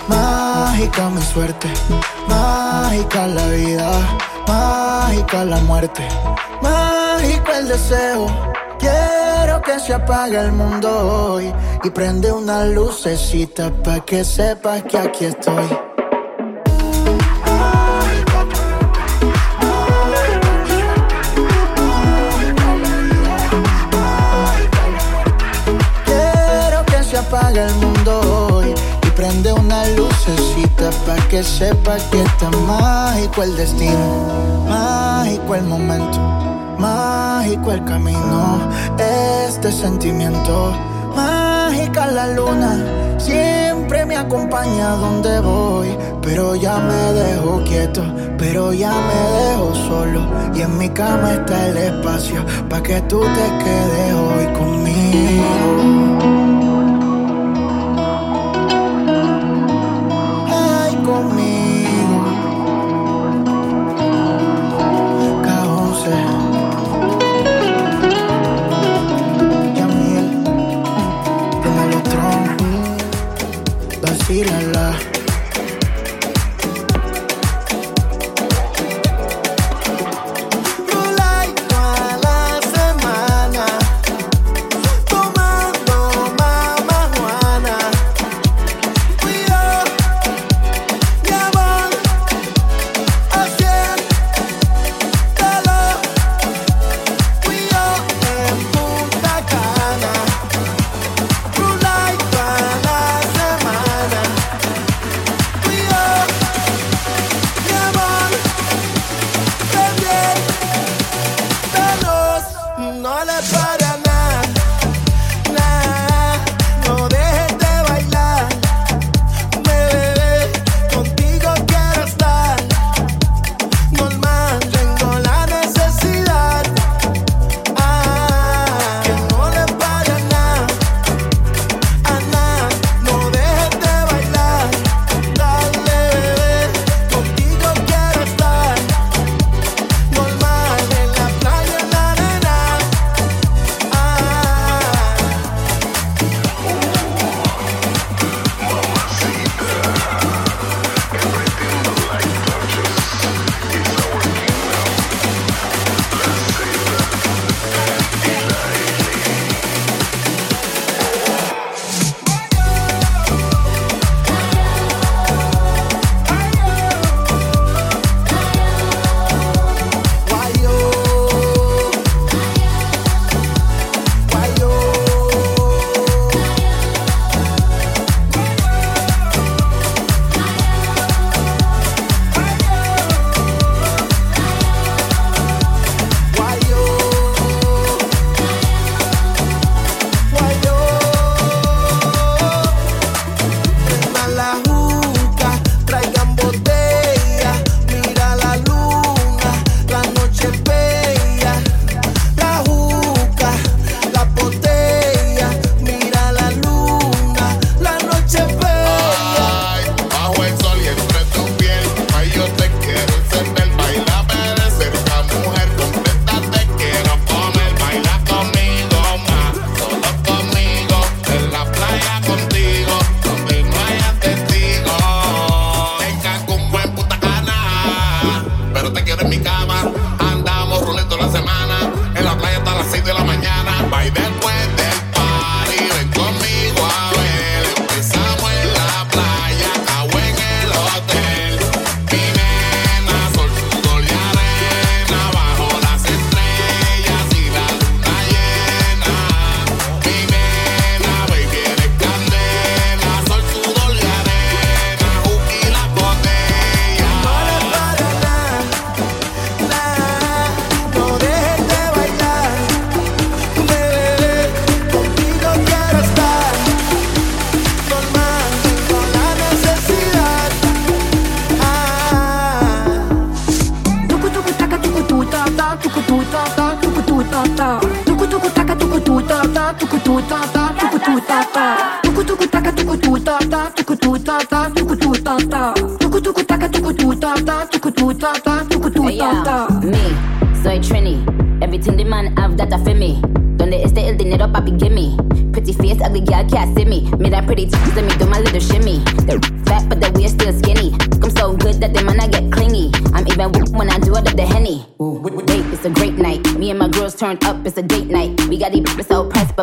mágica 0.08 1.10
mi 1.10 1.22
suerte, 1.22 1.68
mágica 2.28 3.28
la 3.28 3.46
vida, 3.48 3.92
mágica 4.48 5.44
la 5.44 5.58
muerte, 5.62 6.08
mágico 7.22 7.52
el 7.52 7.68
deseo. 7.68 8.28
Quiero 8.80 9.62
que 9.62 9.80
se 9.80 9.94
apague 9.94 10.38
el 10.38 10.52
mundo 10.52 10.90
hoy 11.34 11.54
y 11.84 11.90
prende 11.90 12.32
una 12.32 12.66
lucecita 12.66 13.72
para 13.84 14.00
que 14.02 14.24
sepas 14.24 14.84
que 14.84 14.98
aquí 14.98 15.26
estoy. 15.26 15.68
Quiero 26.06 26.86
que 26.86 27.04
se 27.04 27.18
apague 27.18 27.64
el 27.64 27.76
mundo 27.76 28.22
hoy 28.50 28.74
y 29.04 29.10
prende 29.12 29.54
una 29.54 29.86
lucecita 29.90 30.90
para 31.06 31.22
que 31.28 31.44
sepas 31.44 32.02
que 32.06 32.24
está 32.24 32.50
mágico 32.50 33.44
el 33.44 33.56
destino, 33.56 34.66
mágico 34.68 35.54
el 35.56 35.64
momento, 35.64 36.20
mágico 36.82 37.72
el 37.72 37.86
camino, 37.86 38.60
este 38.98 39.72
sentimiento, 39.72 40.74
mágica 41.16 42.08
la 42.08 42.28
luna, 42.28 43.20
siempre 43.20 44.06
me 44.06 44.18
acompaña 44.18 44.96
donde 44.96 45.40
voy, 45.42 45.96
pero 46.24 46.56
ya 46.56 46.78
me 46.80 47.14
dejo 47.14 47.64
quieto, 47.64 48.04
pero 48.38 48.74
ya 48.74 48.92
me 48.92 49.20
dejo 49.40 49.76
solo. 49.88 50.22
Y 50.56 50.62
en 50.62 50.78
mi 50.78 50.90
cama 50.90 51.34
está 51.34 51.68
el 51.68 51.78
espacio 51.78 52.44
para 52.68 52.82
que 52.82 53.00
tú 53.02 53.20
te 53.20 53.64
quedes 53.64 54.14
hoy 54.14 54.46
conmigo. 54.58 56.11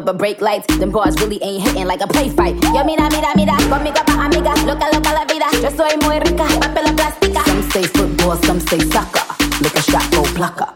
but 0.08 0.16
break 0.16 0.40
lights. 0.40 0.66
Them 0.78 0.90
bars 0.90 1.14
really 1.20 1.38
ain't 1.42 1.62
hitting 1.62 1.86
like 1.86 2.00
a 2.00 2.06
play 2.06 2.30
fight. 2.30 2.54
Yo, 2.74 2.82
mira, 2.82 3.08
mira, 3.10 3.30
mira, 3.36 3.52
conmigo 3.68 4.00
pa' 4.08 4.24
amiga, 4.24 4.54
loca, 4.64 4.86
loca 4.94 5.12
la 5.12 5.24
vida. 5.28 5.48
Yo 5.62 5.68
soy 5.76 5.94
muy 6.02 6.18
rica, 6.20 6.46
papel 6.60 6.94
plástica. 6.96 7.44
Some 7.44 7.62
say 7.70 7.82
football, 7.84 8.36
some 8.46 8.60
say 8.60 8.80
soccer. 8.88 9.24
Look 9.60 9.76
a 9.76 9.82
shot, 9.82 10.08
go 10.12 10.22
placa. 10.36 10.66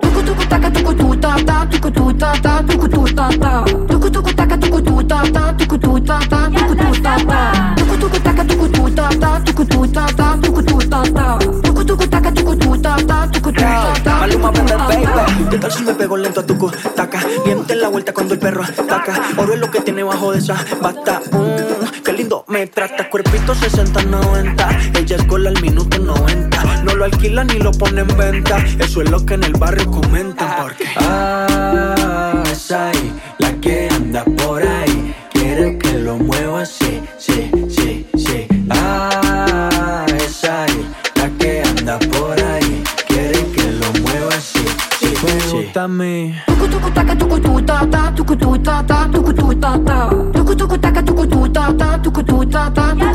Tuku 0.00 0.20
tuku 0.22 0.44
taka 0.48 0.70
tuku 0.70 0.94
tu 0.94 1.16
ta 1.18 1.34
ta 1.48 1.66
tuku 1.70 1.90
tu 1.90 2.12
ta 2.20 2.32
ta 2.44 2.62
tuku 2.68 2.86
tu 2.88 3.02
ta 3.18 3.26
ta 3.42 3.64
tuku 3.90 4.08
tuku 4.14 4.30
taka 4.38 4.56
tuku 4.62 4.80
tu 4.86 4.94
ta 5.10 5.18
ta 5.34 5.42
tuku 5.58 5.76
tu 5.84 5.92
ta 6.06 6.18
ta 6.30 6.40
tuku 6.54 6.74
tu 6.78 7.02
ta 7.02 7.14
ta 7.30 7.40
tuku 7.78 7.94
tuku 7.98 8.18
taka 8.22 8.44
tuku 8.50 8.66
tu 8.74 8.84
ta 8.94 9.06
ta 9.22 9.30
tuku 9.46 9.64
tu 9.64 9.80
ta 9.90 10.06
ta 10.18 10.26
tuku 10.42 10.62
tu 10.62 10.78
ta 10.92 11.00
ta 11.16 11.26
tuku 11.66 11.82
tuku 11.88 12.06
taka 12.06 12.30
tuku 12.30 12.54
tu 12.62 12.70
ta 12.84 12.94
ta 13.10 13.18
tuku 13.32 13.50
tu 13.50 13.60
ta 13.60 13.92
ta 14.06 14.14
Maluma, 14.22 14.50
baby, 14.52 15.06
tuku 15.50 15.56
tal 15.58 15.70
si 15.70 15.82
le 15.84 15.92
pego 15.94 16.16
lento 16.16 16.42
tuku 16.42 16.66
tu? 16.70 16.87
Diente 17.44 17.72
en 17.72 17.80
la 17.80 17.88
vuelta 17.88 18.12
cuando 18.12 18.34
el 18.34 18.40
perro 18.40 18.64
ataca. 18.64 19.22
Oro 19.36 19.54
es 19.54 19.60
lo 19.60 19.70
que 19.70 19.80
tiene 19.80 20.02
bajo 20.02 20.32
de 20.32 20.38
esa 20.38 20.56
bata. 20.80 21.20
Mm, 21.30 22.02
qué 22.04 22.12
lindo 22.12 22.44
me 22.48 22.66
trata. 22.66 23.08
Cuerpito 23.10 23.54
60-90. 23.54 24.98
Ella 24.98 25.16
es 25.16 25.24
cola 25.24 25.50
al 25.50 25.60
minuto 25.60 25.98
90. 25.98 26.82
No 26.84 26.94
lo 26.94 27.04
alquila 27.04 27.44
ni 27.44 27.58
lo 27.58 27.72
pone 27.72 28.02
en 28.02 28.16
venta. 28.16 28.58
Eso 28.78 29.02
es 29.02 29.10
lo 29.10 29.24
que 29.24 29.34
en 29.34 29.44
el 29.44 29.52
barrio 29.54 29.90
comentan. 29.90 30.56
Porque. 30.62 30.84
Ah. 30.96 31.97
tuku 52.02 52.22
tu 52.22 52.36
ta 52.52 52.70
ta 52.76 53.07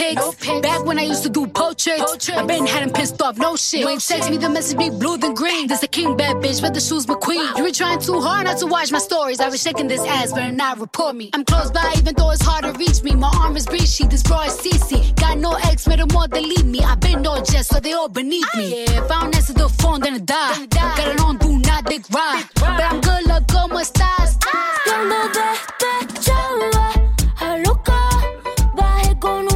pics. 0.00 0.16
No 0.16 0.32
pics. 0.32 0.60
Back 0.60 0.84
when 0.84 0.98
I 0.98 1.02
used 1.02 1.22
to 1.24 1.28
do 1.28 1.46
portraits. 1.46 2.30
I 2.30 2.44
been 2.46 2.66
had 2.66 2.82
him 2.82 2.92
pissed 2.92 3.20
off, 3.22 3.36
no 3.38 3.56
shit. 3.56 3.80
You 3.80 3.88
ain't 3.88 4.06
text 4.06 4.30
me, 4.30 4.36
the 4.38 4.48
message 4.48 4.78
be 4.78 4.90
blue 4.90 5.16
than 5.18 5.34
green. 5.34 5.68
This 5.68 5.82
a 5.82 5.88
king 5.88 6.16
bad 6.16 6.36
bitch, 6.36 6.60
but 6.60 6.74
the 6.74 6.80
shoes 6.80 7.06
McQueen. 7.06 7.36
Wow. 7.36 7.54
You 7.56 7.64
were 7.64 7.72
trying 7.72 8.00
too 8.00 8.20
hard 8.20 8.44
not 8.46 8.58
to 8.58 8.66
watch 8.66 8.90
my 8.92 8.98
stories. 8.98 9.40
I 9.40 9.48
was 9.48 9.62
shaking 9.62 9.88
this 9.88 10.04
ass, 10.06 10.32
better 10.32 10.52
not 10.52 10.78
report 10.80 11.16
me. 11.16 11.30
I'm 11.34 11.44
close 11.44 11.70
by, 11.70 11.94
even 11.98 12.14
though 12.14 12.30
it's 12.30 12.42
hard 12.42 12.64
to 12.64 12.72
reach 12.72 13.02
me. 13.02 13.12
My 13.14 13.30
arm 13.40 13.56
is 13.56 13.66
breezy, 13.66 14.06
this 14.06 14.22
bra 14.22 14.42
is 14.44 14.56
CC. 14.58 15.14
Got 15.16 15.38
no 15.38 15.52
ex, 15.64 15.86
made 15.86 15.98
them 15.98 16.16
all 16.16 16.28
delete 16.28 16.64
me. 16.64 16.80
I 16.80 16.94
been 16.96 17.22
no 17.22 17.42
jest, 17.42 17.70
so 17.70 17.80
they 17.80 17.92
all 17.92 18.08
beneath 18.08 18.46
ah, 18.54 18.58
me. 18.58 18.84
Yeah, 18.84 19.04
if 19.04 19.10
I 19.10 19.20
don't 19.20 19.36
answer 19.36 19.52
the 19.52 19.68
phone, 19.68 20.00
then 20.00 20.14
I 20.14 20.18
die. 20.18 20.52
Then 20.54 20.62
I 20.62 20.66
die. 20.66 20.96
Got 20.96 21.08
it 21.14 21.20
on, 21.20 21.36
do 21.38 21.58
not 21.58 21.84
dick 21.86 22.02
ride. 22.10 22.44
But 22.54 22.82
I'm 22.88 23.00
good 23.00 23.26
luck, 23.26 23.46
go 23.48 23.68
my 23.68 23.82
stars. 23.82 24.38
Ah. 24.46 24.80
Cuando 24.84 25.16
despecho, 25.36 26.40
a 27.40 27.58
loca, 27.58 28.00
bajé 28.74 29.18
con 29.20 29.49